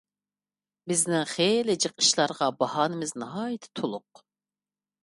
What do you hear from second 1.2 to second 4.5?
خېلى جىق ئىشلارغا باھانىمىز ناھايىتى تولۇق.